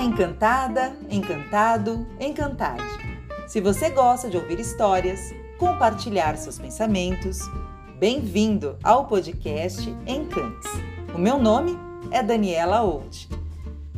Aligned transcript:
Encantada, 0.00 0.96
encantado, 1.10 2.06
encantade. 2.20 2.84
Se 3.48 3.60
você 3.60 3.90
gosta 3.90 4.30
de 4.30 4.36
ouvir 4.36 4.60
histórias, 4.60 5.34
compartilhar 5.58 6.36
seus 6.36 6.56
pensamentos, 6.56 7.40
bem-vindo 7.98 8.76
ao 8.84 9.06
podcast 9.06 9.92
Encantes. 10.06 10.70
O 11.12 11.18
meu 11.18 11.36
nome 11.36 11.76
é 12.12 12.22
Daniela 12.22 12.80
Old. 12.80 13.28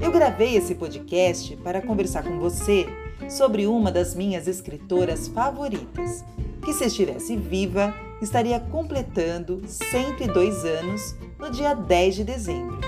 Eu 0.01 0.11
gravei 0.11 0.57
esse 0.57 0.75
podcast 0.75 1.55
para 1.57 1.83
conversar 1.83 2.25
com 2.25 2.39
você 2.39 2.87
sobre 3.29 3.67
uma 3.67 3.93
das 3.93 4.15
minhas 4.15 4.49
escritoras 4.49 5.29
favoritas, 5.29 6.25
que 6.65 6.73
se 6.73 6.87
estivesse 6.87 7.37
viva, 7.37 7.95
estaria 8.23 8.59
completando 8.59 9.63
102 9.67 10.65
anos 10.65 11.15
no 11.39 11.51
dia 11.51 11.75
10 11.75 12.15
de 12.15 12.25
dezembro. 12.25 12.81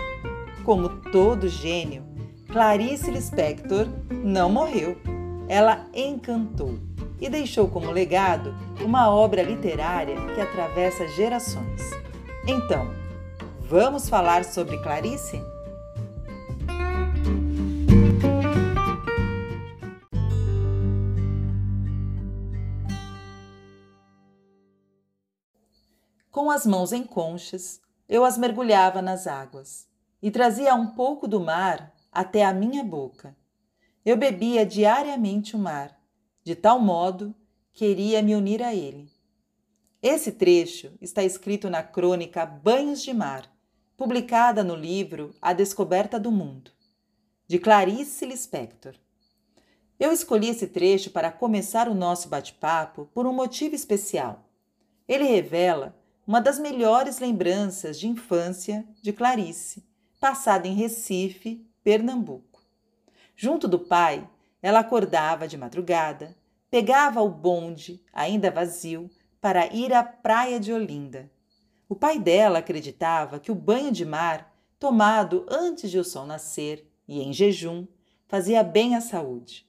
Como 0.65 0.89
todo 1.11 1.47
gênio, 1.47 2.12
Clarice 2.53 3.11
Lispector 3.11 3.89
não 4.11 4.51
morreu. 4.51 5.01
Ela 5.49 5.87
encantou 5.95 6.79
e 7.19 7.31
deixou 7.31 7.67
como 7.67 7.91
legado 7.91 8.55
uma 8.85 9.11
obra 9.11 9.43
literária 9.43 10.15
que 10.35 10.39
atravessa 10.39 11.09
gerações. 11.09 11.81
Então, 12.47 12.91
vamos 13.63 14.07
falar 14.07 14.45
sobre 14.45 14.77
Clarice? 14.83 15.43
Com 26.31 26.51
as 26.51 26.67
mãos 26.67 26.93
em 26.93 27.03
conchas, 27.03 27.81
eu 28.07 28.27
as 28.27 28.37
mergulhava 28.37 29.01
nas 29.01 29.27
águas 29.27 29.87
e 30.23 30.31
trazia 30.31 30.75
um 30.75 30.89
pouco 30.89 31.27
do 31.27 31.41
mar 31.41 31.92
até 32.13 32.45
a 32.45 32.53
minha 32.53 32.85
boca. 32.85 33.35
Eu 34.05 34.17
bebia 34.17 34.67
diariamente 34.67 35.57
o 35.57 35.59
mar, 35.59 35.99
de 36.45 36.55
tal 36.55 36.79
modo 36.79 37.35
queria 37.73 38.21
me 38.21 38.37
unir 38.37 38.63
a 38.63 38.75
ele. 38.75 39.11
Esse 40.03 40.33
trecho 40.33 40.93
está 41.01 41.23
escrito 41.23 41.71
na 41.71 41.83
crônica 41.83 42.45
Banhos 42.45 43.03
de 43.03 43.15
Mar, 43.15 43.51
publicada 43.97 44.63
no 44.63 44.75
livro 44.75 45.35
A 45.41 45.53
Descoberta 45.53 46.19
do 46.19 46.31
Mundo, 46.31 46.73
de 47.47 47.59
Clarice 47.59 48.27
Lispector. 48.27 48.95
Eu 49.99 50.11
escolhi 50.11 50.49
esse 50.49 50.67
trecho 50.67 51.13
para 51.13 51.31
começar 51.31 51.89
o 51.89 51.95
nosso 51.95 52.29
bate-papo 52.29 53.09
por 53.15 53.27
um 53.27 53.33
motivo 53.33 53.77
especial. 53.77 54.51
Ele 55.07 55.25
revela 55.25 55.97
uma 56.27 56.41
das 56.41 56.59
melhores 56.59 57.21
lembranças 57.21 57.99
de 57.99 58.09
infância 58.09 58.85
de 59.01 59.13
Clarice, 59.13 59.85
passada 60.19 60.67
em 60.67 60.75
Recife, 60.75 61.65
Pernambuco. 61.83 62.63
Junto 63.35 63.67
do 63.67 63.79
pai, 63.79 64.29
ela 64.63 64.81
acordava 64.81 65.49
de 65.49 65.57
madrugada, 65.57 66.37
pegava 66.71 67.21
o 67.21 67.29
bonde, 67.29 68.03
ainda 68.13 68.51
vazio, 68.51 69.11
para 69.41 69.67
ir 69.75 69.93
à 69.93 70.05
praia 70.05 70.61
de 70.61 70.73
Olinda. 70.73 71.31
O 71.89 71.97
pai 71.97 72.19
dela 72.19 72.61
acreditava 72.61 73.41
que 73.41 73.51
o 73.51 73.55
banho 73.55 73.91
de 73.91 74.05
mar, 74.05 74.55
tomado 74.79 75.45
antes 75.49 75.91
de 75.91 75.99
o 75.99 76.05
sol 76.05 76.25
nascer 76.25 76.89
e 77.07 77.21
em 77.21 77.33
jejum, 77.33 77.87
fazia 78.29 78.63
bem 78.63 78.95
à 78.95 79.01
saúde. 79.01 79.67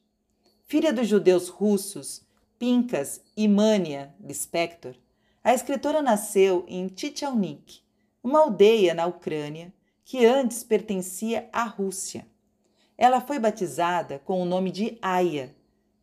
Filha 0.66 0.94
dos 0.94 1.08
judeus 1.08 1.50
russos 1.50 2.25
Pincas 2.58 3.22
e 3.36 3.48
Mania 3.48 4.16
Lispector, 4.22 4.95
a 5.44 5.53
escritora 5.53 6.02
nasceu 6.02 6.64
em 6.67 6.88
Tchelnik, 6.88 7.81
uma 8.23 8.39
aldeia 8.39 8.94
na 8.94 9.05
Ucrânia, 9.05 9.73
que 10.06 10.26
antes 10.26 10.64
pertencia 10.64 11.50
à 11.52 11.64
Rússia. 11.64 12.28
Ela 12.98 13.22
foi 13.22 13.40
batizada 13.40 14.20
com 14.20 14.42
o 14.42 14.45
nome 14.45 14.72
de 14.72 14.98
Aya, 15.02 15.55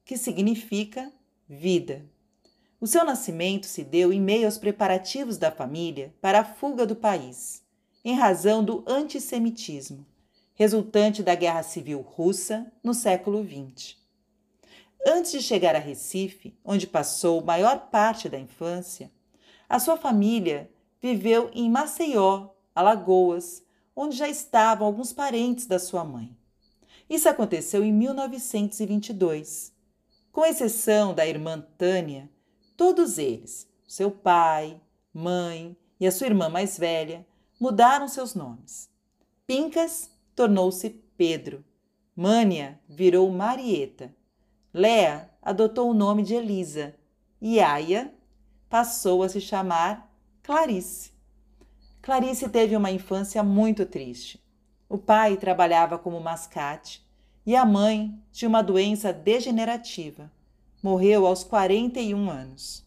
que 0.04 0.16
significa 0.16 1.12
vida. 1.48 2.04
O 2.80 2.86
seu 2.86 3.04
nascimento 3.04 3.66
se 3.66 3.84
deu 3.84 4.12
em 4.12 4.20
meio 4.20 4.46
aos 4.46 4.56
preparativos 4.56 5.36
da 5.36 5.50
família 5.50 6.14
para 6.20 6.40
a 6.40 6.44
fuga 6.44 6.86
do 6.86 6.96
país, 6.96 7.62
em 8.04 8.14
razão 8.14 8.64
do 8.64 8.82
antissemitismo, 8.86 10.06
resultante 10.54 11.22
da 11.22 11.34
Guerra 11.34 11.62
Civil 11.62 12.00
Russa 12.00 12.72
no 12.82 12.94
século 12.94 13.44
XX. 13.44 13.96
Antes 15.06 15.32
de 15.32 15.42
chegar 15.42 15.74
a 15.76 15.78
Recife, 15.78 16.54
onde 16.64 16.86
passou 16.86 17.42
maior 17.42 17.90
parte 17.90 18.28
da 18.28 18.38
infância, 18.38 19.10
a 19.68 19.78
sua 19.78 19.96
família 19.96 20.70
viveu 21.00 21.50
em 21.54 21.70
Maceió, 21.70 22.48
Alagoas, 22.74 23.62
onde 24.02 24.16
já 24.16 24.26
estavam 24.26 24.86
alguns 24.86 25.12
parentes 25.12 25.66
da 25.66 25.78
sua 25.78 26.02
mãe. 26.02 26.34
Isso 27.08 27.28
aconteceu 27.28 27.84
em 27.84 27.92
1922. 27.92 29.74
Com 30.32 30.46
exceção 30.46 31.12
da 31.12 31.26
irmã 31.26 31.60
Tânia, 31.76 32.30
todos 32.78 33.18
eles, 33.18 33.68
seu 33.86 34.10
pai, 34.10 34.80
mãe 35.12 35.76
e 36.00 36.06
a 36.06 36.12
sua 36.12 36.28
irmã 36.28 36.48
mais 36.48 36.78
velha, 36.78 37.26
mudaram 37.60 38.08
seus 38.08 38.34
nomes. 38.34 38.88
Pincas 39.46 40.10
tornou-se 40.34 40.88
Pedro, 41.14 41.62
Mânia 42.16 42.80
virou 42.88 43.30
Marieta, 43.30 44.14
Léa 44.72 45.28
adotou 45.42 45.90
o 45.90 45.94
nome 45.94 46.22
de 46.22 46.34
Elisa 46.34 46.94
e 47.38 47.60
Aya 47.60 48.14
passou 48.70 49.22
a 49.22 49.28
se 49.28 49.42
chamar 49.42 50.10
Clarice. 50.42 51.09
Clarice 52.02 52.48
teve 52.48 52.74
uma 52.74 52.90
infância 52.90 53.42
muito 53.42 53.84
triste. 53.84 54.42
O 54.88 54.96
pai 54.96 55.36
trabalhava 55.36 55.98
como 55.98 56.18
mascate 56.18 57.06
e 57.44 57.54
a 57.54 57.66
mãe 57.66 58.18
tinha 58.32 58.48
uma 58.48 58.62
doença 58.62 59.12
degenerativa. 59.12 60.32
Morreu 60.82 61.26
aos 61.26 61.44
41 61.44 62.30
anos. 62.30 62.86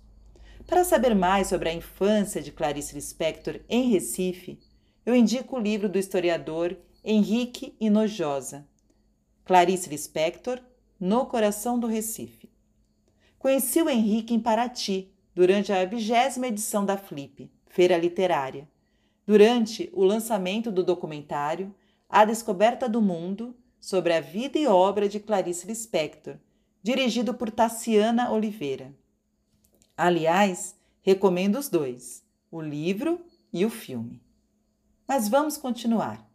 Para 0.65 0.83
saber 0.83 1.13
mais 1.13 1.47
sobre 1.47 1.69
a 1.69 1.73
infância 1.73 2.41
de 2.41 2.51
Clarice 2.51 2.95
Lispector 2.95 3.59
em 3.69 3.91
Recife, 3.91 4.59
eu 5.05 5.15
indico 5.15 5.57
o 5.57 5.61
livro 5.61 5.87
do 5.87 5.99
historiador 5.99 6.75
Henrique 7.03 7.75
Inojosa, 7.79 8.67
Clarice 9.45 9.89
Lispector, 9.89 10.59
No 10.99 11.27
Coração 11.27 11.77
do 11.77 11.85
Recife. 11.85 12.49
Conheci 13.37 13.79
o 13.79 13.89
Henrique 13.89 14.33
em 14.33 14.39
Paraty, 14.39 15.13
durante 15.35 15.71
a 15.71 15.85
vigésima 15.85 16.47
edição 16.47 16.83
da 16.83 16.97
Flip, 16.97 17.51
Feira 17.67 17.97
Literária 17.97 18.72
durante 19.25 19.89
o 19.93 20.03
lançamento 20.03 20.71
do 20.71 20.83
documentário 20.83 21.73
A 22.09 22.25
Descoberta 22.25 22.87
do 22.87 23.01
Mundo 23.01 23.55
sobre 23.79 24.13
a 24.13 24.21
vida 24.21 24.57
e 24.57 24.67
obra 24.67 25.09
de 25.09 25.19
Clarice 25.19 25.67
Lispector, 25.67 26.37
dirigido 26.81 27.33
por 27.33 27.51
Tassiana 27.51 28.31
Oliveira. 28.31 28.93
Aliás, 29.95 30.75
recomendo 31.01 31.57
os 31.57 31.69
dois, 31.69 32.23
o 32.51 32.61
livro 32.61 33.25
e 33.51 33.65
o 33.65 33.69
filme. 33.69 34.21
Mas 35.07 35.27
vamos 35.27 35.57
continuar. 35.57 36.29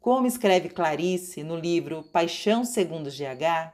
Como 0.00 0.26
escreve 0.26 0.70
Clarice 0.70 1.42
no 1.42 1.56
livro 1.56 2.02
Paixão 2.04 2.64
segundo 2.64 3.10
GH, 3.10 3.72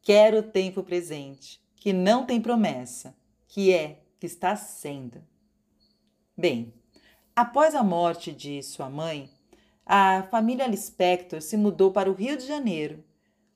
quero 0.00 0.38
o 0.38 0.42
tempo 0.42 0.82
presente, 0.82 1.60
que 1.76 1.92
não 1.92 2.24
tem 2.24 2.40
promessa, 2.40 3.16
que 3.48 3.72
é, 3.72 4.02
que 4.18 4.26
está 4.26 4.54
sendo. 4.54 5.22
Bem, 6.36 6.72
Após 7.40 7.72
a 7.72 7.84
morte 7.84 8.32
de 8.32 8.60
sua 8.64 8.90
mãe, 8.90 9.30
a 9.86 10.24
família 10.28 10.66
Lispector 10.66 11.40
se 11.40 11.56
mudou 11.56 11.92
para 11.92 12.10
o 12.10 12.12
Rio 12.12 12.36
de 12.36 12.44
Janeiro, 12.44 13.04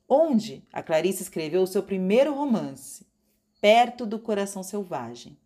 onde 0.08 0.64
a 0.72 0.84
Clarice 0.84 1.24
escreveu 1.24 1.66
seu 1.66 1.82
primeiro 1.82 2.32
romance, 2.32 3.04
Perto 3.60 4.06
do 4.06 4.20
Coração 4.20 4.62
Selvagem, 4.62 5.36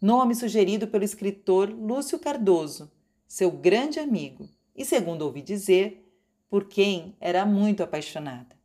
nome 0.00 0.34
sugerido 0.34 0.88
pelo 0.88 1.04
escritor 1.04 1.68
Lúcio 1.68 2.18
Cardoso, 2.18 2.90
seu 3.28 3.50
grande 3.50 4.00
amigo, 4.00 4.48
e, 4.74 4.86
segundo 4.86 5.20
ouvi 5.20 5.42
dizer, 5.42 6.10
por 6.48 6.64
quem 6.64 7.14
era 7.20 7.44
muito 7.44 7.82
apaixonada. 7.82 8.56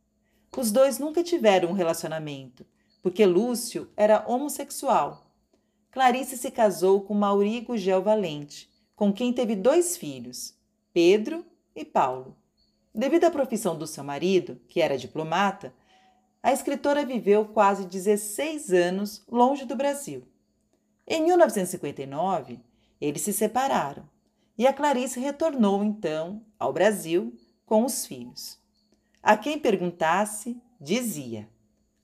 Os 0.56 0.72
dois 0.72 0.98
nunca 0.98 1.22
tiveram 1.22 1.68
um 1.68 1.74
relacionamento, 1.74 2.64
porque 3.02 3.26
Lúcio 3.26 3.90
era 3.94 4.24
homossexual. 4.26 5.30
Clarice 5.90 6.38
se 6.38 6.50
casou 6.50 7.02
com 7.02 7.12
Maurigo 7.12 7.76
Gel 7.76 8.00
Valente, 8.00 8.70
com 8.98 9.12
quem 9.12 9.32
teve 9.32 9.54
dois 9.54 9.96
filhos, 9.96 10.58
Pedro 10.92 11.46
e 11.72 11.84
Paulo. 11.84 12.36
Devido 12.92 13.26
à 13.26 13.30
profissão 13.30 13.78
do 13.78 13.86
seu 13.86 14.02
marido, 14.02 14.60
que 14.66 14.80
era 14.80 14.98
diplomata, 14.98 15.72
a 16.42 16.52
escritora 16.52 17.06
viveu 17.06 17.44
quase 17.44 17.86
16 17.86 18.72
anos 18.72 19.24
longe 19.30 19.64
do 19.64 19.76
Brasil. 19.76 20.24
Em 21.06 21.22
1959, 21.22 22.58
eles 23.00 23.22
se 23.22 23.32
separaram 23.32 24.02
e 24.58 24.66
a 24.66 24.72
Clarice 24.72 25.20
retornou 25.20 25.84
então 25.84 26.42
ao 26.58 26.72
Brasil 26.72 27.32
com 27.64 27.84
os 27.84 28.04
filhos. 28.04 28.58
A 29.22 29.36
quem 29.36 29.60
perguntasse, 29.60 30.60
dizia: 30.80 31.48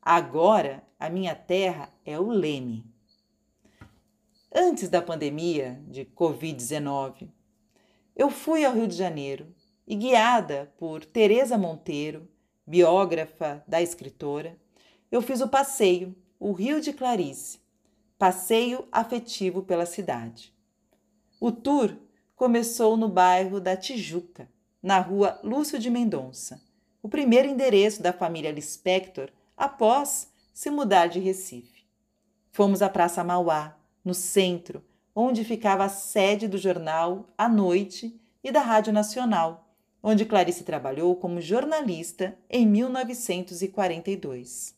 Agora 0.00 0.84
a 0.96 1.10
minha 1.10 1.34
terra 1.34 1.92
é 2.04 2.20
o 2.20 2.28
Leme 2.28 2.93
antes 4.54 4.88
da 4.88 5.02
pandemia 5.02 5.82
de 5.88 6.04
Covid-19. 6.04 7.28
Eu 8.14 8.30
fui 8.30 8.64
ao 8.64 8.72
Rio 8.72 8.86
de 8.86 8.94
Janeiro 8.94 9.52
e, 9.84 9.96
guiada 9.96 10.72
por 10.78 11.04
Teresa 11.04 11.58
Monteiro, 11.58 12.28
biógrafa 12.64 13.64
da 13.66 13.82
escritora, 13.82 14.56
eu 15.10 15.20
fiz 15.20 15.40
o 15.40 15.48
passeio, 15.48 16.14
o 16.38 16.52
Rio 16.52 16.80
de 16.80 16.92
Clarice, 16.92 17.58
passeio 18.16 18.86
afetivo 18.92 19.62
pela 19.62 19.84
cidade. 19.84 20.54
O 21.40 21.50
tour 21.50 21.96
começou 22.36 22.96
no 22.96 23.08
bairro 23.08 23.60
da 23.60 23.76
Tijuca, 23.76 24.48
na 24.80 25.00
rua 25.00 25.40
Lúcio 25.42 25.78
de 25.78 25.90
Mendonça, 25.90 26.62
o 27.02 27.08
primeiro 27.08 27.48
endereço 27.48 28.00
da 28.00 28.12
família 28.12 28.52
Lispector 28.52 29.30
após 29.56 30.32
se 30.52 30.70
mudar 30.70 31.08
de 31.08 31.18
Recife. 31.18 31.84
Fomos 32.50 32.82
à 32.82 32.88
Praça 32.88 33.24
Mauá, 33.24 33.76
no 34.04 34.12
centro, 34.12 34.84
onde 35.14 35.44
ficava 35.44 35.84
a 35.84 35.88
sede 35.88 36.46
do 36.46 36.58
jornal 36.58 37.32
A 37.38 37.48
Noite 37.48 38.20
e 38.42 38.52
da 38.52 38.60
Rádio 38.60 38.92
Nacional, 38.92 39.66
onde 40.02 40.26
Clarice 40.26 40.64
trabalhou 40.64 41.16
como 41.16 41.40
jornalista 41.40 42.36
em 42.50 42.66
1942. 42.66 44.76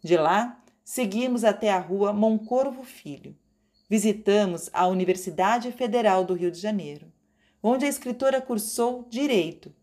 De 0.00 0.16
lá, 0.16 0.62
seguimos 0.84 1.42
até 1.42 1.72
a 1.72 1.80
rua 1.80 2.12
Moncorvo 2.12 2.84
Filho. 2.84 3.34
Visitamos 3.90 4.70
a 4.72 4.86
Universidade 4.86 5.72
Federal 5.72 6.24
do 6.24 6.34
Rio 6.34 6.52
de 6.52 6.60
Janeiro, 6.60 7.12
onde 7.60 7.84
a 7.84 7.88
escritora 7.88 8.40
cursou 8.40 9.04
Direito. 9.08 9.74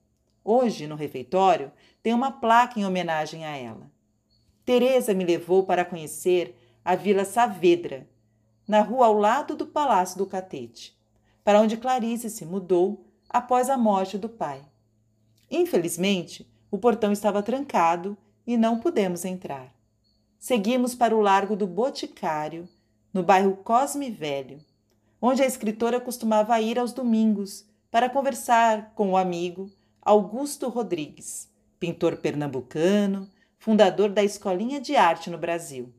Hoje, 0.46 0.88
no 0.88 0.96
refeitório, 0.96 1.70
tem 2.02 2.14
uma 2.14 2.32
placa 2.32 2.80
em 2.80 2.86
homenagem 2.86 3.46
a 3.46 3.58
ela. 3.58 3.92
Teresa 4.64 5.14
me 5.14 5.26
levou 5.26 5.64
para 5.64 5.84
conhecer 5.84 6.58
a 6.86 6.96
Vila 6.96 7.26
Saavedra, 7.26 8.08
na 8.68 8.82
rua 8.82 9.08
ao 9.08 9.18
lado 9.18 9.56
do 9.56 9.66
Palácio 9.66 10.18
do 10.18 10.26
Catete, 10.26 10.98
para 11.44 11.60
onde 11.60 11.78
Clarice 11.78 12.30
se 12.30 12.46
mudou 12.46 13.06
após 13.30 13.70
a 13.70 13.78
morte 13.78 14.18
do 14.18 14.30
pai. 14.30 14.62
Infelizmente, 15.50 16.50
o 16.72 16.78
portão 16.78 17.12
estava 17.12 17.44
trancado 17.44 18.18
e 18.46 18.58
não 18.58 18.80
pudemos 18.80 19.26
entrar. 19.26 19.74
Seguimos 20.40 20.96
para 20.96 21.16
o 21.16 21.22
Largo 21.22 21.56
do 21.56 21.68
Boticário, 21.68 22.68
no 23.14 23.24
bairro 23.24 23.56
Cosme 23.58 24.10
Velho, 24.10 24.60
onde 25.22 25.42
a 25.42 25.46
escritora 25.46 26.02
costumava 26.02 26.60
ir 26.60 26.80
aos 26.80 26.92
domingos 26.92 27.66
para 27.90 28.10
conversar 28.10 28.92
com 28.96 29.12
o 29.12 29.18
amigo 29.18 29.70
Augusto 30.02 30.68
Rodrigues, 30.68 31.50
pintor 31.80 32.18
pernambucano, 32.18 33.30
fundador 33.58 34.10
da 34.10 34.24
Escolinha 34.24 34.82
de 34.82 34.96
Arte 34.96 35.30
no 35.30 35.38
Brasil. 35.38 35.94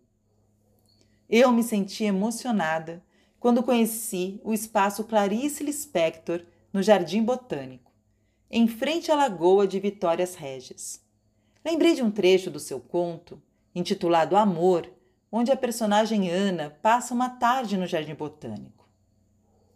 Eu 1.29 1.51
me 1.53 1.63
senti 1.63 2.05
emocionada 2.05 3.03
quando 3.41 3.63
conheci 3.63 4.41
o 4.45 4.53
espaço 4.53 5.05
Clarice 5.05 5.65
Lispector 5.65 6.45
no 6.73 6.83
Jardim 6.83 7.23
Botânico, 7.23 7.93
em 8.51 8.69
frente 8.69 9.11
à 9.11 9.15
Lagoa 9.15 9.67
de 9.67 9.81
Vitórias 9.81 10.35
Régias. 10.35 11.03
Lembrei 11.65 11.95
de 11.95 12.03
um 12.03 12.11
trecho 12.11 12.51
do 12.51 12.61
seu 12.61 12.79
conto, 12.79 13.43
intitulado 13.75 14.37
Amor, 14.37 14.91
onde 15.33 15.51
a 15.51 15.57
personagem 15.57 16.31
Ana 16.31 16.71
passa 16.83 17.15
uma 17.15 17.31
tarde 17.31 17.77
no 17.77 17.87
Jardim 17.87 18.15
Botânico. 18.15 18.89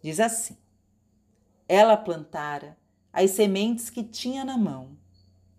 Diz 0.03 0.21
assim: 0.21 0.57
Ela 1.67 1.97
plantara 1.97 2.77
as 3.13 3.31
sementes 3.33 3.91
que 3.91 4.05
tinha 4.05 4.45
na 4.45 4.57
mão, 4.57 4.97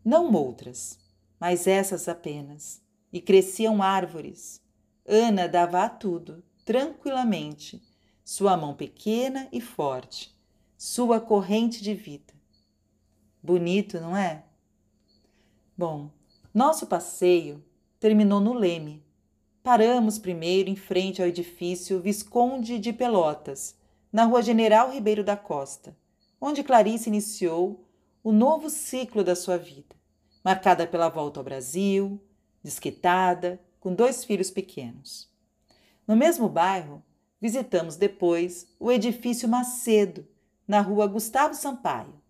não 0.06 0.32
outras, 0.34 1.00
mas 1.40 1.68
essas 1.68 2.08
apenas, 2.08 2.82
e 3.12 3.20
cresciam 3.20 3.82
árvores 3.82 4.62
Ana 5.12 5.48
dava 5.48 5.84
a 5.84 5.90
tudo, 5.90 6.44
tranquilamente, 6.64 7.82
sua 8.24 8.56
mão 8.56 8.76
pequena 8.76 9.50
e 9.52 9.60
forte, 9.60 10.38
sua 10.78 11.20
corrente 11.20 11.82
de 11.82 11.96
vida. 11.96 12.32
Bonito, 13.42 14.00
não 14.00 14.16
é? 14.16 14.44
Bom, 15.76 16.12
nosso 16.54 16.86
passeio 16.86 17.66
terminou 18.00 18.40
no 18.40 18.54
Leme. 18.54 19.04
Paramos 19.64 20.20
primeiro 20.20 20.70
em 20.70 20.76
frente 20.76 21.24
ao 21.24 21.28
edifício 21.28 22.00
Visconde 22.00 22.78
de 22.78 22.94
Pelotas, 22.94 23.76
na 24.14 24.26
rua 24.26 24.44
General 24.44 24.92
Ribeiro 24.92 25.24
da 25.24 25.36
Costa, 25.36 25.98
onde 26.40 26.64
Clarice 26.64 27.10
iniciou 27.10 27.84
o 28.24 28.32
novo 28.32 28.70
ciclo 28.70 29.24
da 29.24 29.36
sua 29.36 29.58
vida, 29.58 29.96
marcada 30.44 30.86
pela 30.86 31.10
volta 31.10 31.40
ao 31.40 31.44
Brasil, 31.44 32.22
desquitada, 32.62 33.60
com 33.80 33.94
dois 33.94 34.24
filhos 34.24 34.52
pequenos. 34.52 35.30
No 36.08 36.16
mesmo 36.16 36.50
bairro, 36.50 37.04
visitamos 37.40 37.96
depois 37.96 38.68
o 38.80 38.92
edifício 38.92 39.48
Macedo, 39.48 40.28
na 40.68 40.82
rua 40.82 41.08
Gustavo 41.08 41.54
Sampaio. 41.54 42.22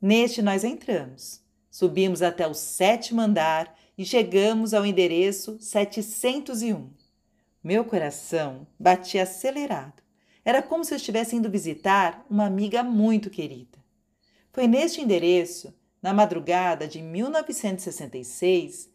Neste 0.00 0.42
nós 0.42 0.64
entramos, 0.64 1.42
subimos 1.70 2.22
até 2.22 2.46
o 2.46 2.54
sétimo 2.54 3.20
andar 3.20 3.74
e 3.96 4.04
chegamos 4.04 4.74
ao 4.74 4.84
endereço 4.84 5.58
701. 5.60 6.90
Meu 7.62 7.84
coração 7.84 8.66
batia 8.78 9.22
acelerado. 9.22 10.02
Era 10.44 10.62
como 10.62 10.84
se 10.84 10.94
eu 10.94 10.96
estivesse 10.96 11.36
indo 11.36 11.50
visitar 11.50 12.24
uma 12.28 12.46
amiga 12.46 12.82
muito 12.82 13.28
querida. 13.28 13.78
Foi 14.52 14.66
neste 14.66 15.00
endereço, 15.00 15.72
na 16.02 16.14
madrugada 16.14 16.88
de 16.88 17.02
1966, 17.02 18.90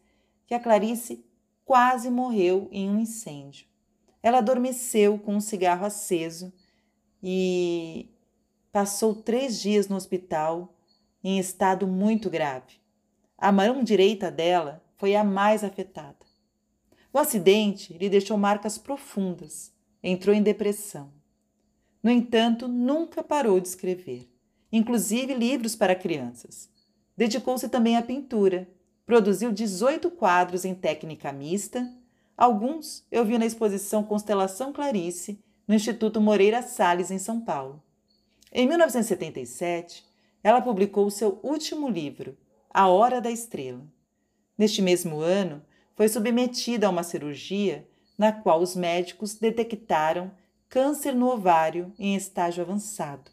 que 0.48 0.54
a 0.54 0.60
Clarice 0.60 1.24
quase 1.66 2.10
morreu 2.10 2.70
em 2.72 2.90
um 2.90 3.00
incêndio. 3.00 3.68
Ela 4.22 4.38
adormeceu 4.38 5.18
com 5.18 5.36
um 5.36 5.42
cigarro 5.42 5.86
aceso 5.86 6.54
e 7.22 8.10
passou 8.72 9.16
três 9.16 9.60
dias 9.60 9.88
no 9.88 9.96
hospital 9.96 10.74
em 11.24 11.40
estado 11.40 11.88
muito 11.88 12.30
grave. 12.30 12.80
A 13.38 13.52
mão 13.52 13.84
direita 13.84 14.32
dela 14.32 14.84
foi 14.96 15.16
a 15.16 15.24
mais 15.24 15.64
afetada. 15.64 16.26
O 17.12 17.18
acidente 17.18 17.94
lhe 17.98 18.10
deixou 18.10 18.38
marcas 18.38 18.78
profundas, 18.78 19.74
entrou 20.04 20.36
em 20.36 20.44
depressão. 20.44 21.12
No 22.04 22.12
entanto, 22.12 22.68
nunca 22.68 23.24
parou 23.24 23.60
de 23.60 23.68
escrever, 23.68 24.30
inclusive 24.72 25.34
livros 25.34 25.76
para 25.76 25.96
crianças. 25.96 26.70
Dedicou-se 27.18 27.68
também 27.70 27.98
à 27.98 28.02
pintura 28.02 28.68
Produziu 29.06 29.52
18 29.52 30.10
quadros 30.10 30.66
em 30.66 30.74
técnica 30.74 31.32
mista. 31.32 31.88
Alguns 32.36 33.06
eu 33.12 33.24
vi 33.24 33.38
na 33.38 33.46
exposição 33.46 34.04
Constelação 34.04 34.74
Clarice, 34.74 35.40
no 35.68 35.76
Instituto 35.76 36.20
Moreira 36.20 36.64
Salles, 36.64 37.12
em 37.12 37.20
São 37.20 37.40
Paulo. 37.40 37.84
Em 38.52 38.68
1977, 38.68 40.04
ela 40.44 40.60
publicou 40.60 41.10
seu 41.12 41.40
último 41.44 41.88
livro, 41.88 42.36
A 42.74 42.88
Hora 42.88 43.22
da 43.22 43.30
Estrela. 43.30 43.86
Neste 44.58 44.82
mesmo 44.82 45.20
ano, 45.20 45.62
foi 45.96 46.08
submetida 46.08 46.88
a 46.88 46.90
uma 46.90 47.04
cirurgia 47.04 47.88
na 48.18 48.32
qual 48.32 48.60
os 48.60 48.76
médicos 48.76 49.36
detectaram 49.36 50.32
câncer 50.68 51.14
no 51.14 51.30
ovário 51.30 51.94
em 52.00 52.16
estágio 52.16 52.64
avançado. 52.64 53.30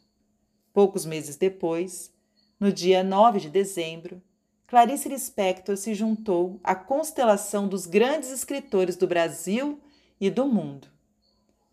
Poucos 0.73 1.06
meses 1.06 1.37
depois, 1.37 2.12
no 2.61 2.73
dia 2.73 3.02
9 3.02 3.40
de 3.40 3.49
dezembro, 3.49 4.23
Clarice 4.72 5.06
Lispector 5.06 5.76
se 5.76 5.92
juntou 5.92 6.58
à 6.64 6.74
constelação 6.74 7.68
dos 7.68 7.84
grandes 7.84 8.30
escritores 8.30 8.96
do 8.96 9.06
Brasil 9.06 9.78
e 10.18 10.30
do 10.30 10.46
mundo. 10.46 10.88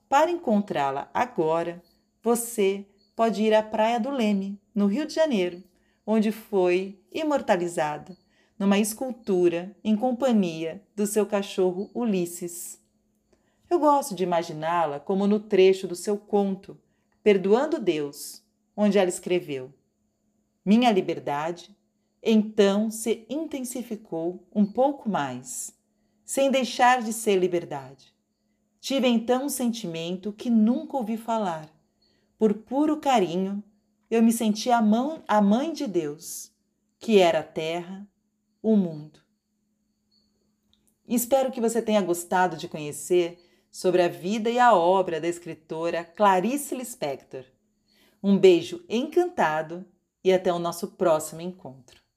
Para 0.10 0.30
encontrá-la 0.30 1.10
agora, 1.14 1.82
você 2.22 2.86
pode 3.16 3.42
ir 3.42 3.54
à 3.54 3.64
Praia 3.64 4.02
do 4.02 4.10
Leme, 4.10 4.60
no 4.76 4.86
Rio 4.86 5.06
de 5.06 5.14
Janeiro, 5.14 5.64
onde 6.06 6.30
foi 6.30 7.00
imortalizada 7.10 8.18
numa 8.60 8.78
escultura 8.78 9.74
em 9.82 9.96
companhia 9.96 10.84
do 10.94 11.08
seu 11.08 11.26
cachorro 11.26 11.90
Ulisses. 11.96 12.82
Eu 13.70 13.80
gosto 13.80 14.14
de 14.14 14.24
imaginá-la 14.24 15.00
como 15.00 15.26
no 15.26 15.40
trecho 15.40 15.88
do 15.88 15.96
seu 15.96 16.18
conto, 16.18 16.78
Perdoando 17.24 17.80
Deus, 17.80 18.44
onde 18.76 18.98
ela 18.98 19.08
escreveu: 19.08 19.74
Minha 20.66 20.92
liberdade 20.92 21.79
então 22.22 22.92
se 22.92 23.26
intensificou 23.30 24.48
um 24.54 24.66
pouco 24.66 25.10
mais, 25.10 25.74
sem 26.26 26.52
deixar 26.52 27.02
de 27.02 27.14
ser 27.14 27.38
liberdade. 27.38 28.14
Tive 28.80 29.08
então 29.08 29.46
um 29.46 29.50
sentimento 29.50 30.32
que 30.32 30.50
nunca 30.50 30.98
ouvi 30.98 31.18
falar. 31.18 31.70
Por 32.38 32.54
puro 32.54 33.00
carinho, 33.00 33.64
eu 34.10 34.24
me 34.24 34.32
senti 34.32 34.72
a, 34.72 34.82
mão, 34.82 35.24
a 35.28 35.42
mãe 35.42 35.74
de 35.74 35.86
Deus, 35.86 36.52
que 36.98 37.20
era 37.20 37.40
a 37.40 37.44
terra, 37.44 38.08
o 38.62 38.76
mundo. 38.76 39.20
Espero 41.08 41.52
que 41.52 41.62
você 41.62 41.82
tenha 41.82 42.02
gostado 42.02 42.56
de 42.56 42.68
conhecer 42.68 43.40
sobre 43.72 44.02
a 44.02 44.08
vida 44.08 44.50
e 44.50 44.60
a 44.60 44.74
obra 44.76 45.20
da 45.20 45.28
escritora 45.28 46.04
Clarice 46.04 46.76
Lispector. 46.76 47.44
Um 48.22 48.38
beijo 48.38 48.84
encantado 48.90 49.86
e 50.24 50.32
até 50.34 50.52
o 50.52 50.60
nosso 50.60 50.90
próximo 50.90 51.42
encontro. 51.42 52.09